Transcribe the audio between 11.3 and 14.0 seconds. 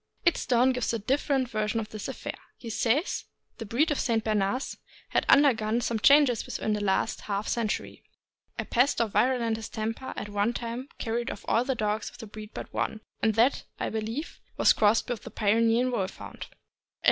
all the dogs of this breed but one, and that, I